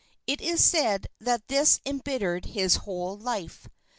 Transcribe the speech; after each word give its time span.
It 0.25 0.41
is 0.41 0.63
said 0.65 1.05
that 1.19 1.47
this 1.47 1.79
embittered 1.85 2.45
his 2.45 2.73
whole 2.87 3.15
life. 3.19 3.67